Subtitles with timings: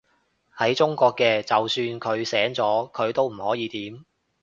[0.57, 4.03] 喺中國嘅，就算佢醒咗，佢都唔可以點